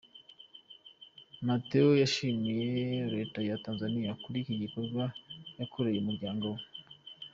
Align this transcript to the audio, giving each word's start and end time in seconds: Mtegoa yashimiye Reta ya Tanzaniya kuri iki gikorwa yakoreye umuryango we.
Mtegoa 1.45 1.99
yashimiye 2.01 2.67
Reta 3.15 3.39
ya 3.49 3.55
Tanzaniya 3.63 4.17
kuri 4.23 4.37
iki 4.41 4.53
gikorwa 4.63 5.03
yakoreye 5.59 5.97
umuryango 5.99 6.45
we. 6.53 6.61